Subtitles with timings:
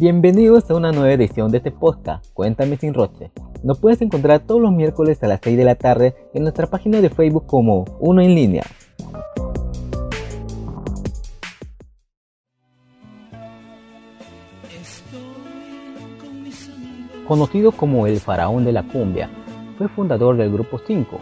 [0.00, 3.32] Bienvenidos a una nueva edición de este podcast, Cuéntame sin Roche.
[3.62, 7.02] Nos puedes encontrar todos los miércoles a las 6 de la tarde en nuestra página
[7.02, 8.62] de Facebook como Uno en línea.
[17.28, 19.28] Conocido como el faraón de la cumbia,
[19.76, 21.18] fue fundador del Grupo 5,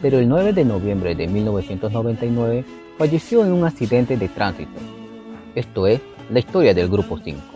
[0.00, 2.64] pero el 9 de noviembre de 1999
[2.96, 4.80] falleció en un accidente de tránsito.
[5.54, 7.51] Esto es la historia del Grupo 5.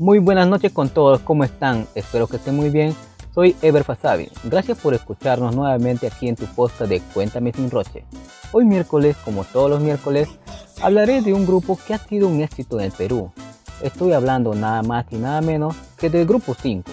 [0.00, 1.86] Muy buenas noches con todos, ¿cómo están?
[1.94, 2.96] Espero que estén muy bien.
[3.34, 4.30] Soy Ever Fasabi.
[4.44, 8.06] Gracias por escucharnos nuevamente aquí en tu posta de Cuéntame sin Roche.
[8.50, 10.26] Hoy miércoles, como todos los miércoles,
[10.80, 13.30] hablaré de un grupo que ha sido un éxito en el Perú.
[13.82, 16.90] Estoy hablando nada más y nada menos que del Grupo 5.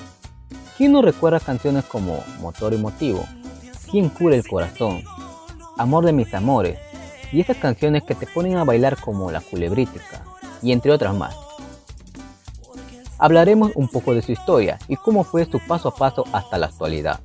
[0.76, 3.24] ¿Quién no recuerda canciones como Motor y Motivo?
[3.90, 5.02] ¿Quién cura el corazón?
[5.78, 6.78] Amor de mis amores.
[7.32, 10.26] Y esas canciones que te ponen a bailar como La Culebrítica.
[10.62, 11.47] Y entre otras más.
[13.20, 16.68] Hablaremos un poco de su historia y cómo fue su paso a paso hasta la
[16.68, 17.20] actualidad.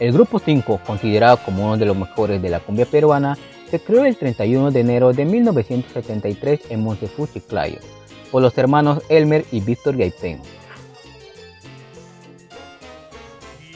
[0.00, 3.36] El Grupo 5, considerado como uno de los mejores de la cumbia peruana,
[3.70, 7.78] se creó el 31 de enero de 1973 en Montefú, Chiclayo,
[8.32, 10.40] por los hermanos Elmer y Víctor Gaipén.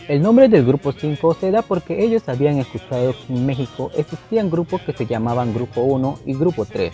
[0.07, 4.51] El nombre del Grupo 5 se da porque ellos habían escuchado que en México existían
[4.51, 6.93] grupos que se llamaban Grupo 1 y Grupo 3.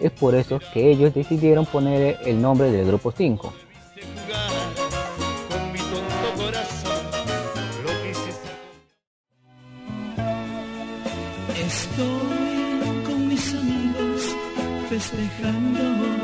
[0.00, 3.52] Es por eso que ellos decidieron poner el nombre del Grupo 5.
[11.66, 14.36] Estoy con mis amigos
[14.88, 16.15] festejando,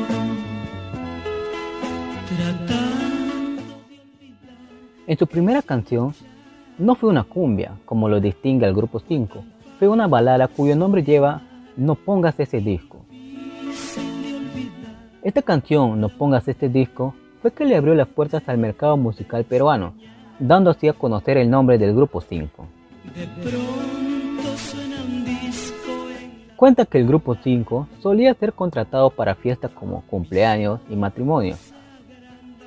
[5.05, 6.13] En su primera canción,
[6.77, 9.43] no fue una cumbia, como lo distingue al grupo 5,
[9.77, 11.41] fue una balada cuyo nombre lleva
[11.75, 13.03] No pongas ese disco.
[15.21, 19.43] Esta canción, No pongas ese disco, fue que le abrió las puertas al mercado musical
[19.43, 19.93] peruano,
[20.39, 22.65] dando así a conocer el nombre del grupo 5.
[26.55, 31.72] Cuenta que el grupo 5 solía ser contratado para fiestas como cumpleaños y matrimonios.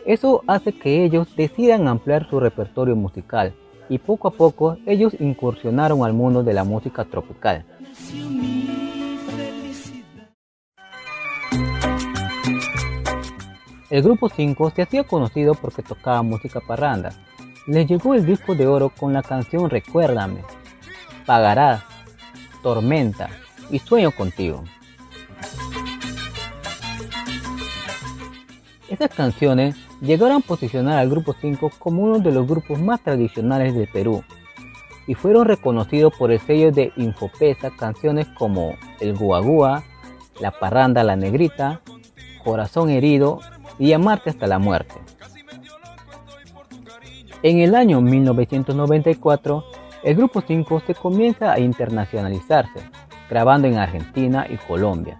[0.06, 3.54] Eso hace que ellos decidan ampliar su repertorio musical
[3.88, 7.64] y poco a poco ellos incursionaron al mundo de la música tropical.
[13.90, 17.12] El grupo 5 se hacía conocido porque tocaba música parranda.
[17.66, 20.42] Les llegó el disco de oro con la canción Recuérdame,
[21.24, 21.82] Pagarás,
[22.62, 23.28] Tormenta,
[23.70, 24.62] y sueño contigo.
[28.88, 33.74] Estas canciones llegaron a posicionar al Grupo 5 como uno de los grupos más tradicionales
[33.74, 34.22] del Perú
[35.06, 39.84] y fueron reconocidos por el sello de Infopesa canciones como El Guagua,
[40.40, 41.80] La Parranda La Negrita,
[42.42, 43.40] Corazón Herido
[43.78, 44.94] y Amarte hasta la Muerte.
[47.42, 49.64] En el año 1994,
[50.02, 52.80] el Grupo 5 se comienza a internacionalizarse
[53.28, 55.18] grabando en Argentina y Colombia,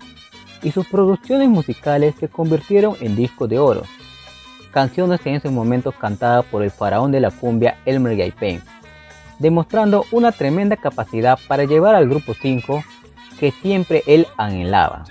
[0.62, 3.82] y sus producciones musicales se convirtieron en disco de oro,
[4.76, 8.60] canciones en ese momento cantadas por el faraón de la cumbia Elmer Gaipen,
[9.38, 12.84] demostrando una tremenda capacidad para llevar al grupo 5
[13.40, 15.04] que siempre él anhelaba.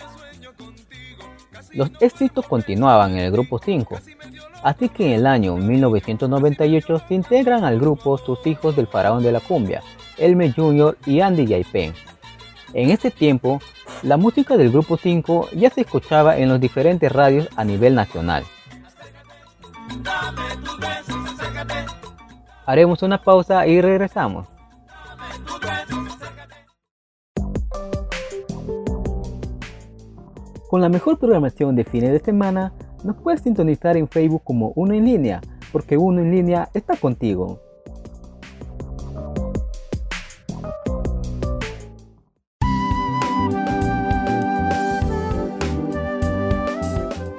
[1.74, 3.98] Los éxitos continuaban en el grupo 5,
[4.62, 9.32] así que en el año 1998 se integran al grupo sus hijos del faraón de
[9.32, 9.82] la cumbia,
[10.20, 10.96] Elmer Jr.
[11.08, 11.92] y Andy Gaipen,
[12.76, 13.62] en ese tiempo,
[14.04, 18.44] la música del Grupo 5 ya se escuchaba en los diferentes radios a nivel nacional.
[22.66, 24.48] Haremos una pausa y regresamos.
[30.70, 32.74] Con la mejor programación de fines de semana,
[33.04, 35.42] nos puedes sintonizar en Facebook como Uno en línea,
[35.72, 37.62] porque Uno en línea está contigo.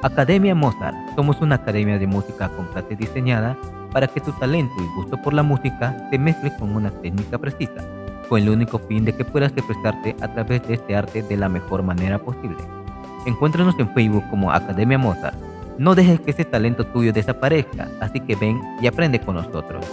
[0.03, 1.06] Academia Mozart.
[1.17, 3.57] Somos una academia de música con clase diseñada
[3.91, 7.83] para que tu talento y gusto por la música se mezcle con una técnica precisa,
[8.29, 11.49] con el único fin de que puedas expresarte a través de este arte de la
[11.49, 12.59] mejor manera posible.
[13.25, 15.39] Encuéntranos en Facebook como Academia Mozart.
[15.79, 19.87] No dejes que ese talento tuyo desaparezca, así que ven y aprende con nosotros.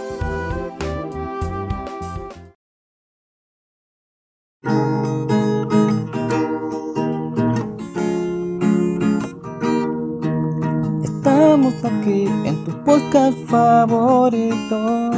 [11.86, 15.10] Aquí en tu podcast favorito.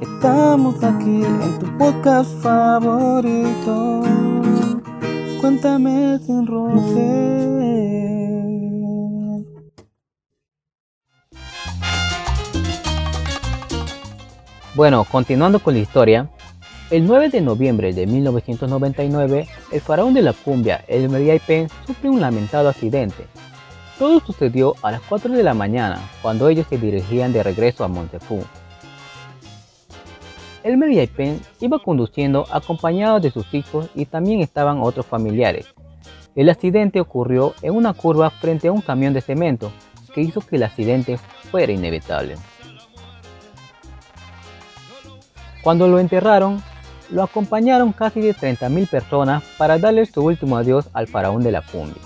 [0.00, 4.02] Estamos aquí en tu podcast favorito.
[5.40, 7.46] Cuéntame sin roce.
[14.74, 16.30] Bueno, continuando con la historia,
[16.90, 22.20] el 9 de noviembre de 1999, el faraón de la cumbia, el Pen, sufre un
[22.20, 23.26] lamentado accidente.
[23.98, 27.88] Todo sucedió a las 4 de la mañana, cuando ellos se dirigían de regreso a
[27.88, 28.44] Montefú.
[30.62, 35.66] El Pen iba conduciendo acompañado de sus hijos y también estaban otros familiares.
[36.34, 39.70] El accidente ocurrió en una curva frente a un camión de cemento,
[40.12, 41.18] que hizo que el accidente
[41.50, 42.36] fuera inevitable.
[45.62, 46.62] Cuando lo enterraron,
[47.10, 51.62] lo acompañaron casi de 30.000 personas para darle su último adiós al faraón de la
[51.62, 52.02] cumbia.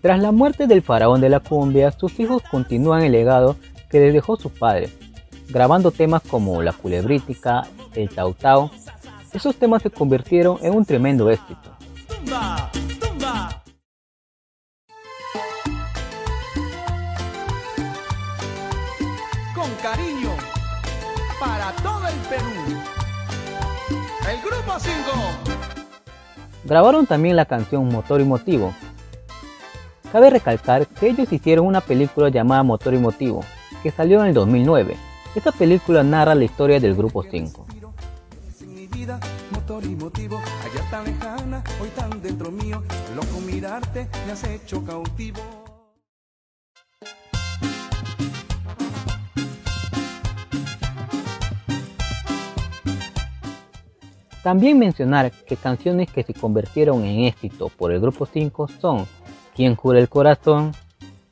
[0.00, 3.56] Tras la muerte del faraón de la cumbia, sus hijos continúan el legado
[3.90, 4.90] que les dejó su padre,
[5.48, 8.70] grabando temas como La Culebrítica, El Tau Tau.
[9.32, 11.76] Esos temas se convirtieron en un tremendo éxito.
[19.52, 20.30] Con cariño,
[21.40, 22.52] para todo el Perú.
[24.30, 24.94] El grupo 5.
[26.64, 28.72] Grabaron también la canción Motor y Motivo.
[30.12, 33.44] Cabe recalcar que ellos hicieron una película llamada Motor y Motivo,
[33.82, 34.96] que salió en el 2009.
[35.34, 37.66] Esta película narra la historia del grupo 5.
[39.52, 40.40] Motor y motivo,
[40.90, 42.82] tan lejana, hoy tan dentro mío,
[43.14, 45.40] loco mirarte, me has hecho cautivo.
[54.42, 59.06] También mencionar que canciones que se convirtieron en éxito por el grupo 5 son
[59.58, 60.72] Quien cura el corazón,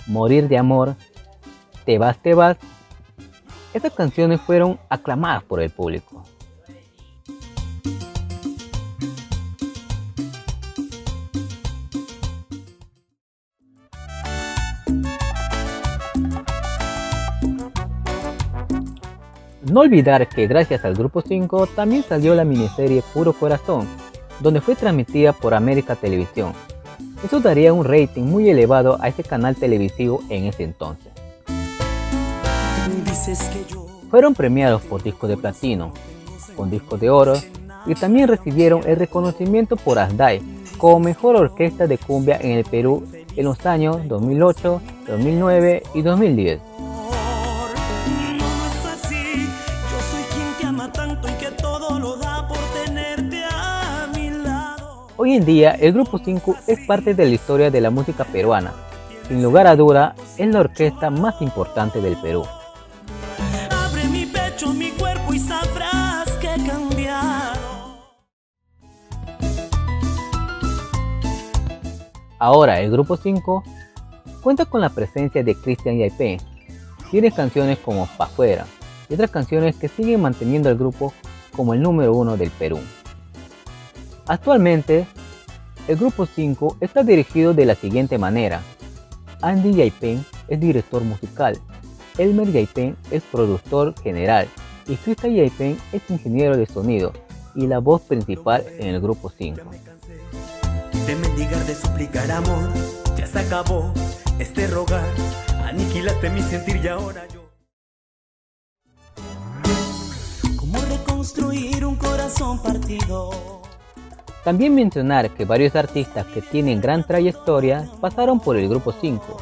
[0.09, 0.97] Morir de amor,
[1.85, 2.57] Te vas, te vas.
[3.73, 6.25] Estas canciones fueron aclamadas por el público.
[19.71, 23.87] No olvidar que gracias al Grupo 5 también salió la miniserie Puro Corazón,
[24.41, 26.53] donde fue transmitida por América Televisión.
[27.25, 31.13] Eso daría un rating muy elevado a ese canal televisivo en ese entonces.
[34.11, 35.93] Fueron premiados por disco de platino,
[36.57, 37.35] con disco de oro
[37.87, 40.41] y también recibieron el reconocimiento por ASDAI
[40.79, 43.05] como mejor orquesta de cumbia en el Perú
[43.35, 46.61] en los años 2008, 2009 y 2010.
[55.27, 58.73] Hoy en día, el Grupo 5 es parte de la historia de la música peruana.
[59.27, 62.45] Sin lugar a duda, es la orquesta más importante del Perú.
[72.39, 73.65] Ahora, el Grupo 5
[74.45, 76.37] cuenta con la presencia de Cristian Yaipe.
[77.11, 78.65] Tiene canciones como Pa' Fuera
[79.09, 81.13] y otras canciones que siguen manteniendo al grupo
[81.57, 82.79] como el número uno del Perú.
[84.29, 85.07] Actualmente,
[85.89, 88.63] el grupo 5 está dirigido de la siguiente manera.
[89.43, 91.59] Andy Yaipen es director musical,
[92.19, 94.49] Elmer Yaipen es productor general
[94.87, 97.13] y Krista Yaipen es ingeniero de sonido
[97.55, 99.61] y la voz principal en el grupo 5.
[101.07, 102.69] De mendigar, de suplicar amor,
[103.17, 103.93] ya se acabó
[104.39, 105.07] este rogar,
[105.65, 107.47] aniquilaste mi sentir y ahora yo.
[110.57, 113.66] ¿Cómo reconstruir un corazón partido?
[114.47, 119.37] También mencionar que varios artistas que tienen gran trayectoria pasaron por el grupo 5,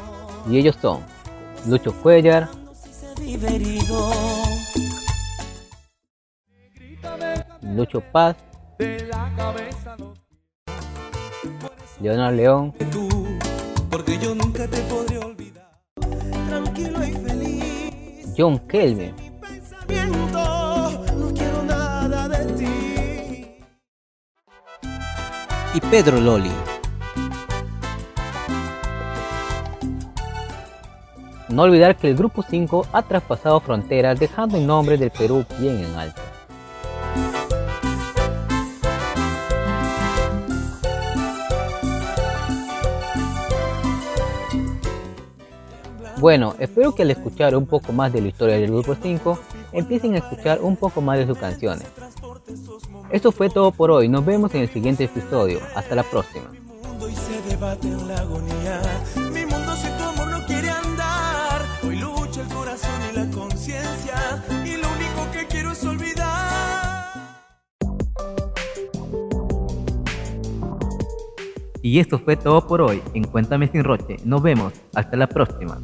[0.49, 1.01] y ellos son
[1.67, 2.49] Lucho Cuellar,
[7.61, 8.35] Lucho Paz,
[12.01, 12.73] Leonardo León,
[18.35, 19.13] John Kelvin,
[25.75, 26.51] y Pedro Loli.
[31.49, 35.83] No olvidar que el Grupo 5 ha traspasado fronteras dejando el nombre del Perú bien
[35.83, 36.21] en alto.
[46.17, 49.37] Bueno, espero que al escuchar un poco más de la historia del Grupo 5,
[49.73, 51.85] empiecen a escuchar un poco más de sus canciones.
[53.09, 55.59] Esto fue todo por hoy, nos vemos en el siguiente episodio.
[55.75, 56.45] Hasta la próxima.
[71.81, 74.17] Y esto fue todo por hoy en Cuéntame sin Roche.
[74.25, 74.73] Nos vemos.
[74.95, 75.79] Hasta la próxima.